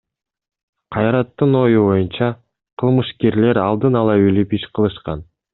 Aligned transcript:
Кайраттын 0.95 1.53
ою 1.59 1.83
боюнча, 1.89 2.31
кылмышкерлер 2.83 3.63
алдын 3.69 4.01
ала 4.03 4.19
билип 4.27 4.51
иш 4.61 4.69
кылышкан. 4.79 5.27